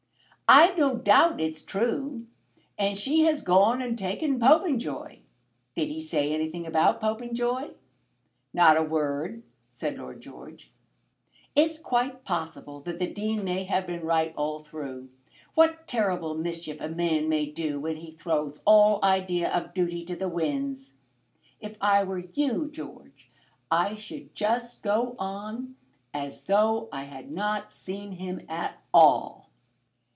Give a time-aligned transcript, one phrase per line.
[0.53, 2.27] "I've no doubt it's true.
[2.77, 5.19] And she has gone and taken Popenjoy?
[5.77, 7.69] Did he say anything about Popenjoy?"
[8.53, 10.73] "Not a word," said Lord George.
[11.55, 15.11] "It's quite possible that the Dean may have been right all through.
[15.55, 20.17] What terrible mischief a man may do when he throws all idea of duty to
[20.17, 20.91] the winds!
[21.61, 23.29] If I were you, George,
[23.71, 25.77] I should just go on
[26.13, 29.39] as though I had not seen him at all."